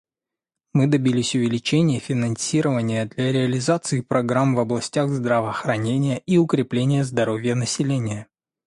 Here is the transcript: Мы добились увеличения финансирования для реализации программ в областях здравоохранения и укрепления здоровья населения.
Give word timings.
Мы 0.73 0.87
добились 0.87 1.35
увеличения 1.35 1.99
финансирования 1.99 3.05
для 3.05 3.31
реализации 3.31 4.01
программ 4.01 4.55
в 4.55 4.59
областях 4.59 5.09
здравоохранения 5.11 6.17
и 6.25 6.39
укрепления 6.39 7.03
здоровья 7.03 7.53
населения. 7.53 8.25